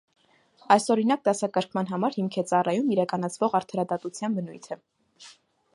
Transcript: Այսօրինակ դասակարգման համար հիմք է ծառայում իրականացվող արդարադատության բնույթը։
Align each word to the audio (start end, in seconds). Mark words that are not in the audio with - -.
Այսօրինակ 0.75 1.21
դասակարգման 1.29 1.91
համար 1.91 2.17
հիմք 2.21 2.39
է 2.43 2.45
ծառայում 2.53 2.91
իրականացվող 2.95 3.57
արդարադատության 3.61 4.39
բնույթը։ 4.39 4.81